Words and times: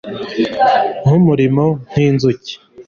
Nkumurimo 1.03 1.65
nkinzuki 1.89 2.53